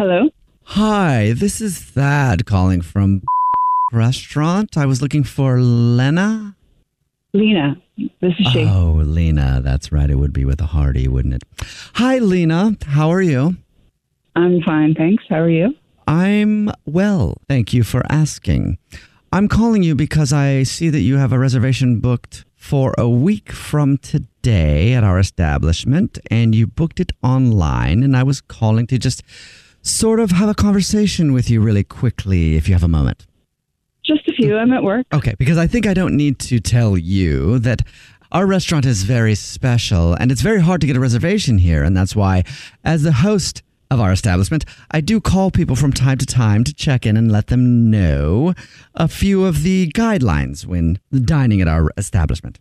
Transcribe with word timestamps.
Hello? 0.00 0.30
Hi, 0.64 1.34
this 1.36 1.60
is 1.60 1.78
Thad 1.78 2.46
calling 2.46 2.80
from 2.80 3.20
restaurant. 3.92 4.78
I 4.78 4.86
was 4.86 5.02
looking 5.02 5.24
for 5.24 5.60
Lena. 5.60 6.56
Lena. 7.34 7.76
This 7.98 8.32
is 8.38 8.46
she. 8.50 8.64
Oh, 8.64 9.02
Lena. 9.04 9.60
That's 9.62 9.92
right. 9.92 10.08
It 10.08 10.14
would 10.14 10.32
be 10.32 10.46
with 10.46 10.58
a 10.62 10.68
Hardy, 10.68 11.06
wouldn't 11.06 11.34
it? 11.34 11.42
Hi, 11.96 12.16
Lena. 12.16 12.78
How 12.86 13.12
are 13.12 13.20
you? 13.20 13.56
I'm 14.34 14.62
fine, 14.62 14.94
thanks. 14.94 15.22
How 15.28 15.40
are 15.40 15.50
you? 15.50 15.74
I'm 16.08 16.70
well. 16.86 17.36
Thank 17.46 17.74
you 17.74 17.82
for 17.82 18.02
asking. 18.10 18.78
I'm 19.34 19.48
calling 19.48 19.82
you 19.82 19.94
because 19.94 20.32
I 20.32 20.62
see 20.62 20.88
that 20.88 21.00
you 21.00 21.18
have 21.18 21.30
a 21.30 21.38
reservation 21.38 22.00
booked 22.00 22.46
for 22.56 22.94
a 22.96 23.06
week 23.06 23.52
from 23.52 23.98
today 23.98 24.94
at 24.94 25.04
our 25.04 25.18
establishment, 25.18 26.18
and 26.30 26.54
you 26.54 26.66
booked 26.66 27.00
it 27.00 27.12
online. 27.22 28.02
And 28.02 28.16
I 28.16 28.22
was 28.22 28.40
calling 28.40 28.86
to 28.86 28.96
just 28.98 29.22
sort 29.82 30.20
of 30.20 30.30
have 30.32 30.48
a 30.48 30.54
conversation 30.54 31.32
with 31.32 31.50
you 31.50 31.60
really 31.60 31.84
quickly, 31.84 32.56
if 32.56 32.68
you 32.68 32.74
have 32.74 32.82
a 32.82 32.88
moment. 32.88 33.26
Just 34.04 34.28
a 34.28 34.32
few. 34.32 34.56
I'm 34.56 34.72
at 34.72 34.82
work. 34.82 35.06
Okay, 35.12 35.34
because 35.38 35.58
I 35.58 35.66
think 35.66 35.86
I 35.86 35.94
don't 35.94 36.16
need 36.16 36.38
to 36.40 36.60
tell 36.60 36.96
you 36.96 37.58
that 37.60 37.82
our 38.32 38.46
restaurant 38.46 38.86
is 38.86 39.02
very 39.02 39.34
special 39.34 40.14
and 40.14 40.30
it's 40.30 40.40
very 40.40 40.60
hard 40.60 40.80
to 40.80 40.86
get 40.86 40.96
a 40.96 41.00
reservation 41.00 41.58
here. 41.58 41.82
And 41.82 41.96
that's 41.96 42.14
why, 42.16 42.44
as 42.84 43.02
the 43.02 43.12
host 43.12 43.62
of 43.90 44.00
our 44.00 44.12
establishment, 44.12 44.64
I 44.90 45.00
do 45.00 45.20
call 45.20 45.50
people 45.50 45.76
from 45.76 45.92
time 45.92 46.18
to 46.18 46.26
time 46.26 46.62
to 46.64 46.72
check 46.72 47.04
in 47.04 47.16
and 47.16 47.30
let 47.30 47.48
them 47.48 47.90
know 47.90 48.54
a 48.94 49.08
few 49.08 49.44
of 49.44 49.62
the 49.62 49.90
guidelines 49.92 50.64
when 50.64 51.00
dining 51.12 51.60
at 51.60 51.68
our 51.68 51.90
establishment. 51.96 52.58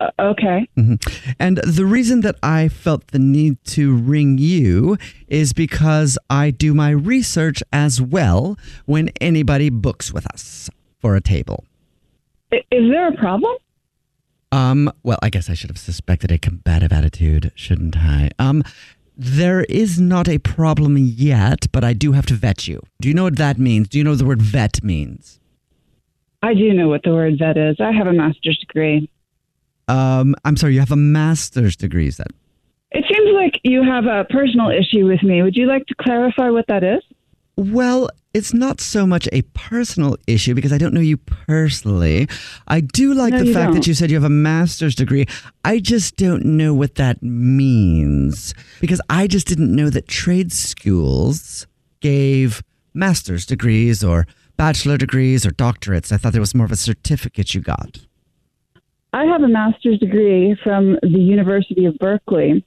Uh, 0.00 0.10
okay. 0.18 0.66
hmm 0.76 0.94
And 1.38 1.58
the 1.58 1.84
reason 1.84 2.22
that 2.22 2.36
I 2.42 2.68
felt 2.68 3.08
the 3.08 3.18
need 3.18 3.62
to 3.66 3.94
ring 3.94 4.38
you 4.38 4.96
is 5.28 5.52
because 5.52 6.18
I 6.30 6.50
do 6.50 6.72
my 6.74 6.90
research 6.90 7.62
as 7.72 8.00
well 8.00 8.56
when 8.86 9.10
anybody 9.20 9.68
books 9.68 10.12
with 10.12 10.26
us 10.32 10.70
for 10.98 11.16
a 11.16 11.20
table. 11.20 11.64
Is 12.50 12.90
there 12.90 13.08
a 13.08 13.16
problem? 13.16 13.54
Um, 14.52 14.90
well, 15.02 15.18
I 15.22 15.30
guess 15.30 15.48
I 15.48 15.54
should 15.54 15.70
have 15.70 15.78
suspected 15.78 16.32
a 16.32 16.38
combative 16.38 16.92
attitude, 16.92 17.52
shouldn't 17.54 17.96
I? 17.96 18.30
Um, 18.38 18.64
there 19.16 19.64
is 19.64 20.00
not 20.00 20.28
a 20.28 20.38
problem 20.38 20.96
yet, 20.96 21.66
but 21.72 21.84
I 21.84 21.92
do 21.92 22.12
have 22.12 22.26
to 22.26 22.34
vet 22.34 22.66
you. 22.66 22.82
Do 23.00 23.08
you 23.08 23.14
know 23.14 23.24
what 23.24 23.36
that 23.36 23.58
means? 23.58 23.88
Do 23.88 23.98
you 23.98 24.04
know 24.04 24.10
what 24.10 24.18
the 24.18 24.24
word 24.24 24.42
vet 24.42 24.82
means? 24.82 25.38
I 26.42 26.54
do 26.54 26.72
know 26.72 26.88
what 26.88 27.02
the 27.04 27.10
word 27.10 27.38
vet 27.38 27.58
is. 27.58 27.76
I 27.80 27.92
have 27.92 28.06
a 28.06 28.12
master's 28.12 28.58
degree. 28.58 29.10
Um, 29.90 30.34
I'm 30.44 30.56
sorry, 30.56 30.74
you 30.74 30.80
have 30.80 30.92
a 30.92 30.96
master's 30.96 31.76
degree, 31.76 32.06
is 32.06 32.16
that? 32.18 32.28
It 32.92 33.04
seems 33.12 33.30
like 33.34 33.60
you 33.64 33.82
have 33.82 34.06
a 34.06 34.24
personal 34.30 34.70
issue 34.70 35.06
with 35.06 35.22
me. 35.22 35.42
Would 35.42 35.56
you 35.56 35.66
like 35.66 35.86
to 35.86 35.94
clarify 36.00 36.50
what 36.50 36.66
that 36.68 36.82
is? 36.82 37.02
Well, 37.56 38.08
it's 38.32 38.54
not 38.54 38.80
so 38.80 39.06
much 39.06 39.28
a 39.32 39.42
personal 39.54 40.16
issue 40.26 40.54
because 40.54 40.72
I 40.72 40.78
don't 40.78 40.94
know 40.94 41.00
you 41.00 41.16
personally. 41.16 42.28
I 42.68 42.80
do 42.80 43.12
like 43.14 43.32
No, 43.32 43.44
the 43.44 43.52
fact 43.52 43.66
don't. 43.66 43.74
that 43.74 43.86
you 43.86 43.94
said 43.94 44.10
you 44.10 44.16
have 44.16 44.24
a 44.24 44.28
master's 44.30 44.94
degree. 44.94 45.26
I 45.64 45.78
just 45.78 46.16
don't 46.16 46.44
know 46.44 46.72
what 46.72 46.94
that 46.94 47.22
means 47.22 48.54
because 48.80 49.00
I 49.10 49.26
just 49.26 49.46
didn't 49.46 49.74
know 49.74 49.90
that 49.90 50.08
trade 50.08 50.52
schools 50.52 51.66
gave 52.00 52.62
master's 52.94 53.44
degrees 53.44 54.02
or 54.02 54.26
bachelor 54.56 54.96
degrees 54.96 55.44
or 55.44 55.50
doctorates. 55.50 56.12
I 56.12 56.16
thought 56.16 56.32
there 56.32 56.40
was 56.40 56.54
more 56.54 56.66
of 56.66 56.72
a 56.72 56.76
certificate 56.76 57.54
you 57.54 57.60
got. 57.60 57.98
I 59.12 59.24
have 59.24 59.42
a 59.42 59.48
master's 59.48 59.98
degree 59.98 60.56
from 60.62 60.98
the 61.02 61.18
University 61.18 61.84
of 61.84 61.98
Berkeley. 61.98 62.64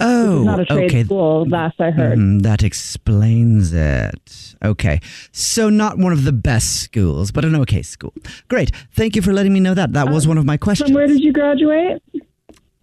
Oh, 0.00 0.42
not 0.42 0.58
a 0.58 0.64
trade 0.64 0.90
okay. 0.90 1.04
school, 1.04 1.46
last 1.48 1.80
I 1.80 1.90
heard. 1.90 2.18
Mhm, 2.18 2.42
that 2.42 2.62
explains 2.62 3.72
it. 3.72 4.54
Okay. 4.64 5.00
So, 5.30 5.68
not 5.68 5.98
one 5.98 6.12
of 6.12 6.24
the 6.24 6.32
best 6.32 6.80
schools, 6.80 7.30
but 7.30 7.44
an 7.44 7.54
okay 7.56 7.82
school. 7.82 8.14
Great. 8.48 8.72
Thank 8.92 9.14
you 9.14 9.22
for 9.22 9.32
letting 9.32 9.52
me 9.52 9.60
know 9.60 9.74
that. 9.74 9.92
That 9.92 10.10
was 10.10 10.26
one 10.26 10.38
of 10.38 10.44
my 10.44 10.56
questions. 10.56 10.90
From 10.90 10.94
where 10.94 11.06
did 11.06 11.22
you 11.22 11.32
graduate? 11.32 12.02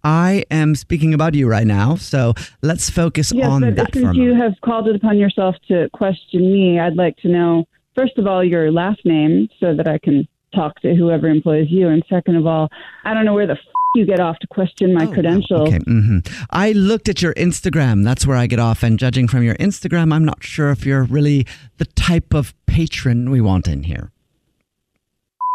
I 0.02 0.44
am 0.50 0.74
speaking 0.74 1.12
about 1.12 1.34
you 1.34 1.46
right 1.46 1.66
now. 1.66 1.96
So, 1.96 2.32
let's 2.62 2.88
focus 2.88 3.32
Yes, 3.32 3.46
on 3.46 3.60
but 3.60 3.76
that 3.76 3.92
for 3.92 3.98
a 3.98 4.02
since 4.02 4.16
you 4.16 4.34
have 4.34 4.54
called 4.62 4.88
it 4.88 4.96
upon 4.96 5.18
yourself 5.18 5.56
to 5.68 5.90
question 5.92 6.50
me, 6.50 6.78
I'd 6.78 6.96
like 6.96 7.16
to 7.18 7.28
know, 7.28 7.66
first 7.94 8.16
of 8.16 8.26
all, 8.26 8.42
your 8.42 8.72
last 8.72 9.04
name 9.04 9.48
so 9.58 9.74
that 9.74 9.86
I 9.86 9.98
can 9.98 10.26
talk 10.54 10.80
to 10.80 10.94
whoever 10.94 11.28
employs 11.28 11.68
you. 11.70 11.88
And 11.88 12.02
second 12.08 12.36
of 12.36 12.46
all, 12.46 12.68
I 13.04 13.14
don't 13.14 13.24
know 13.24 13.34
where 13.34 13.46
the 13.46 13.52
f- 13.54 13.58
you 13.96 14.06
get 14.06 14.20
off 14.20 14.38
to 14.38 14.46
question 14.46 14.94
my 14.94 15.04
credentials. 15.06 15.62
Oh, 15.62 15.74
Okay. 15.74 15.78
hmm 15.78 16.18
I 16.50 16.70
looked 16.72 17.08
at 17.08 17.22
your 17.22 17.34
Instagram. 17.34 18.04
That's 18.04 18.24
where 18.26 18.36
I 18.36 18.46
get 18.46 18.60
off. 18.60 18.82
And 18.84 18.98
judging 18.98 19.26
from 19.26 19.42
your 19.42 19.56
Instagram, 19.56 20.12
I'm 20.12 20.24
not 20.24 20.44
sure 20.44 20.70
if 20.70 20.86
you're 20.86 21.02
really 21.04 21.44
the 21.78 21.86
type 21.86 22.32
of 22.32 22.54
patron 22.66 23.30
we 23.30 23.40
want 23.40 23.66
in 23.66 23.82
here. 23.84 24.12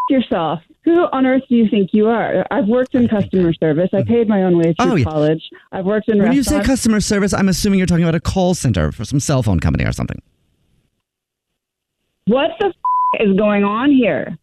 yourself. 0.10 0.60
Who 0.84 1.08
on 1.14 1.26
earth 1.26 1.42
do 1.50 1.56
you 1.56 1.68
think 1.68 1.90
you 1.92 2.08
are? 2.08 2.46
I've 2.52 2.68
worked 2.68 2.94
in 2.94 3.08
customer 3.08 3.54
service. 3.54 3.90
I 3.92 4.04
paid 4.04 4.28
my 4.30 4.44
own 4.44 4.56
way 4.58 4.76
through 4.80 4.92
Oh, 4.92 4.96
yeah. 4.96 5.04
college. 5.06 5.42
I've 5.72 5.86
worked 5.86 6.10
in 6.10 6.22
When 6.22 6.32
you 6.34 6.44
say 6.44 6.62
customer 6.62 7.00
service, 7.00 7.34
I'm 7.34 7.50
assuming 7.50 7.80
you're 7.80 7.88
talking 7.88 8.04
about 8.04 8.14
a 8.14 8.20
call 8.20 8.54
center 8.54 8.92
for 8.92 9.04
some 9.04 9.20
cell 9.20 9.42
phone 9.42 9.60
company 9.60 9.84
or 9.84 9.92
something. 9.92 10.22
what 12.26 12.52
the 12.60 12.68
f- 12.68 13.22
is 13.28 13.36
going 13.38 13.64
on 13.64 13.90
here? 13.92 14.38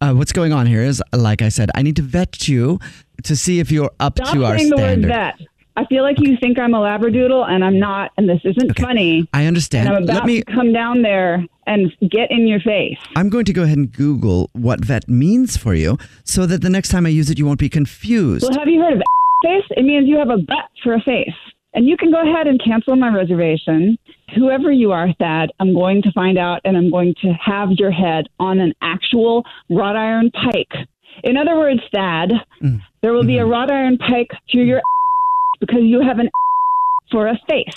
Uh, 0.00 0.12
what's 0.12 0.32
going 0.32 0.52
on 0.52 0.66
here 0.66 0.82
is, 0.82 1.02
like 1.14 1.40
I 1.42 1.48
said, 1.48 1.70
I 1.74 1.82
need 1.82 1.96
to 1.96 2.02
vet 2.02 2.48
you 2.48 2.78
to 3.22 3.34
see 3.34 3.60
if 3.60 3.70
you're 3.70 3.90
up 3.98 4.18
Stop 4.18 4.34
to 4.34 4.44
our 4.44 4.58
saying 4.58 4.70
the 4.70 4.76
standard. 4.76 5.10
word 5.10 5.16
vet. 5.38 5.48
I 5.78 5.84
feel 5.86 6.02
like 6.02 6.16
you 6.20 6.36
think 6.40 6.58
I'm 6.58 6.74
a 6.74 6.78
labradoodle, 6.78 7.48
and 7.48 7.64
I'm 7.64 7.78
not. 7.78 8.10
And 8.16 8.28
this 8.28 8.40
isn't 8.44 8.78
funny. 8.78 9.28
I 9.32 9.46
understand. 9.46 9.88
And 9.88 9.96
I'm 9.96 10.02
about 10.04 10.14
Let 10.16 10.24
me. 10.26 10.42
to 10.42 10.52
come 10.52 10.72
down 10.72 11.02
there 11.02 11.44
and 11.66 11.92
get 12.10 12.30
in 12.30 12.46
your 12.46 12.60
face. 12.60 12.98
I'm 13.14 13.28
going 13.28 13.44
to 13.46 13.52
go 13.52 13.62
ahead 13.62 13.76
and 13.76 13.92
Google 13.92 14.48
what 14.52 14.84
vet 14.84 15.08
means 15.08 15.56
for 15.56 15.74
you, 15.74 15.98
so 16.24 16.46
that 16.46 16.62
the 16.62 16.70
next 16.70 16.90
time 16.90 17.04
I 17.06 17.10
use 17.10 17.28
it, 17.30 17.38
you 17.38 17.46
won't 17.46 17.58
be 17.58 17.68
confused. 17.68 18.42
Well, 18.48 18.58
have 18.58 18.68
you 18.68 18.80
heard 18.80 18.94
of 18.94 19.02
face? 19.44 19.64
It 19.70 19.84
means 19.84 20.08
you 20.08 20.18
have 20.18 20.30
a 20.30 20.38
butt 20.38 20.70
for 20.82 20.94
a 20.94 21.00
face. 21.00 21.34
And 21.76 21.86
you 21.86 21.98
can 21.98 22.10
go 22.10 22.22
ahead 22.22 22.46
and 22.46 22.58
cancel 22.62 22.96
my 22.96 23.14
reservation. 23.14 23.98
Whoever 24.34 24.72
you 24.72 24.92
are, 24.92 25.12
Thad, 25.18 25.52
I'm 25.60 25.74
going 25.74 26.00
to 26.02 26.12
find 26.12 26.38
out 26.38 26.62
and 26.64 26.74
I'm 26.74 26.90
going 26.90 27.14
to 27.20 27.32
have 27.34 27.68
your 27.72 27.90
head 27.90 28.28
on 28.40 28.58
an 28.60 28.72
actual 28.80 29.44
wrought 29.68 29.94
iron 29.94 30.30
pike. 30.30 30.88
In 31.22 31.36
other 31.36 31.54
words, 31.54 31.80
Thad, 31.94 32.32
mm. 32.62 32.80
there 33.02 33.12
will 33.12 33.24
be 33.24 33.36
a 33.36 33.42
mm-hmm. 33.42 33.50
wrought 33.50 33.70
iron 33.70 33.98
pike 33.98 34.30
through 34.50 34.64
your 34.64 34.80
because 35.60 35.82
you 35.82 36.00
have 36.00 36.18
an 36.18 36.30
for 37.12 37.26
a 37.26 37.38
face. 37.46 37.76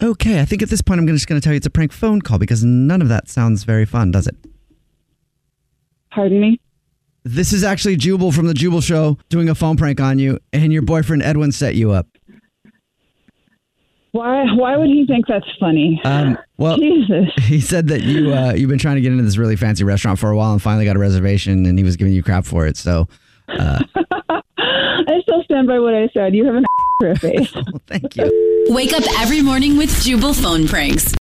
Okay, 0.00 0.40
I 0.40 0.44
think 0.44 0.62
at 0.62 0.70
this 0.70 0.80
point 0.80 1.00
I'm 1.00 1.06
just 1.08 1.26
going 1.26 1.40
to 1.40 1.44
tell 1.44 1.52
you 1.52 1.56
it's 1.56 1.66
a 1.66 1.70
prank 1.70 1.92
phone 1.92 2.22
call 2.22 2.38
because 2.38 2.62
none 2.62 3.02
of 3.02 3.08
that 3.08 3.28
sounds 3.28 3.64
very 3.64 3.84
fun, 3.84 4.12
does 4.12 4.28
it? 4.28 4.36
Pardon 6.12 6.40
me? 6.40 6.60
This 7.24 7.52
is 7.52 7.64
actually 7.64 7.96
Jubal 7.96 8.32
from 8.32 8.46
the 8.46 8.54
Jubal 8.54 8.80
Show 8.80 9.18
doing 9.28 9.48
a 9.48 9.54
phone 9.54 9.76
prank 9.76 10.00
on 10.00 10.18
you, 10.18 10.38
and 10.52 10.72
your 10.72 10.82
boyfriend 10.82 11.22
Edwin 11.22 11.52
set 11.52 11.74
you 11.74 11.90
up. 11.90 12.11
Why? 14.12 14.44
Why 14.54 14.76
would 14.76 14.88
he 14.88 15.06
think 15.06 15.26
that's 15.26 15.46
funny? 15.58 16.00
Um, 16.04 16.36
well, 16.58 16.76
Jesus. 16.76 17.30
he 17.44 17.60
said 17.60 17.88
that 17.88 18.02
you 18.02 18.32
uh, 18.32 18.52
you've 18.52 18.68
been 18.68 18.78
trying 18.78 18.96
to 18.96 19.00
get 19.00 19.10
into 19.10 19.24
this 19.24 19.38
really 19.38 19.56
fancy 19.56 19.84
restaurant 19.84 20.18
for 20.18 20.30
a 20.30 20.36
while 20.36 20.52
and 20.52 20.60
finally 20.60 20.84
got 20.84 20.96
a 20.96 20.98
reservation, 20.98 21.64
and 21.64 21.78
he 21.78 21.84
was 21.84 21.96
giving 21.96 22.12
you 22.12 22.22
crap 22.22 22.44
for 22.44 22.66
it. 22.66 22.76
So, 22.76 23.08
uh, 23.48 23.82
I 24.58 25.20
still 25.22 25.42
stand 25.44 25.66
by 25.66 25.78
what 25.78 25.94
I 25.94 26.08
said. 26.12 26.34
You 26.34 26.44
have 26.44 26.56
an 26.56 26.64
for 27.00 27.14
face. 27.16 27.50
oh, 27.56 27.62
thank 27.86 28.14
you. 28.16 28.66
Wake 28.68 28.92
up 28.92 29.02
every 29.20 29.40
morning 29.40 29.78
with 29.78 29.90
Jubal 30.02 30.34
phone 30.34 30.68
pranks. 30.68 31.14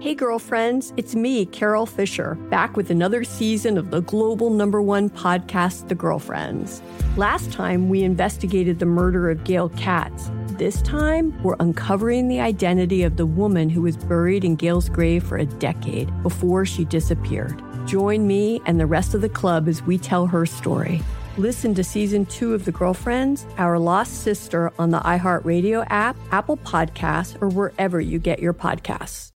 Hey, 0.00 0.14
girlfriends, 0.14 0.92
it's 0.96 1.16
me, 1.16 1.44
Carol 1.46 1.84
Fisher, 1.84 2.36
back 2.50 2.76
with 2.76 2.90
another 2.90 3.24
season 3.24 3.76
of 3.76 3.90
the 3.90 4.00
global 4.02 4.50
number 4.50 4.80
one 4.80 5.10
podcast, 5.10 5.88
The 5.88 5.96
Girlfriends. 5.96 6.82
Last 7.16 7.50
time, 7.52 7.88
we 7.88 8.04
investigated 8.04 8.78
the 8.78 8.86
murder 8.86 9.28
of 9.28 9.42
Gail 9.42 9.70
Katz. 9.70 10.30
This 10.58 10.82
time, 10.82 11.40
we're 11.44 11.54
uncovering 11.60 12.26
the 12.26 12.40
identity 12.40 13.04
of 13.04 13.16
the 13.16 13.26
woman 13.26 13.70
who 13.70 13.80
was 13.82 13.96
buried 13.96 14.44
in 14.44 14.56
Gail's 14.56 14.88
grave 14.88 15.22
for 15.22 15.38
a 15.38 15.46
decade 15.46 16.10
before 16.24 16.66
she 16.66 16.84
disappeared. 16.84 17.62
Join 17.86 18.26
me 18.26 18.60
and 18.66 18.80
the 18.80 18.86
rest 18.86 19.14
of 19.14 19.20
the 19.20 19.28
club 19.28 19.68
as 19.68 19.84
we 19.84 19.98
tell 19.98 20.26
her 20.26 20.44
story. 20.46 21.00
Listen 21.36 21.76
to 21.76 21.84
season 21.84 22.26
two 22.26 22.54
of 22.54 22.64
The 22.64 22.72
Girlfriends, 22.72 23.46
Our 23.56 23.78
Lost 23.78 24.24
Sister 24.24 24.72
on 24.80 24.90
the 24.90 24.98
iHeartRadio 24.98 25.86
app, 25.90 26.16
Apple 26.32 26.56
Podcasts, 26.56 27.40
or 27.40 27.50
wherever 27.50 28.00
you 28.00 28.18
get 28.18 28.40
your 28.40 28.52
podcasts. 28.52 29.30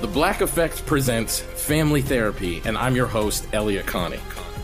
The 0.00 0.06
Black 0.06 0.40
Effect 0.40 0.86
presents 0.86 1.40
Family 1.40 2.00
Therapy, 2.00 2.62
and 2.64 2.78
I'm 2.78 2.94
your 2.94 3.08
host, 3.08 3.48
Elliott 3.52 3.86
Connie. 3.86 4.20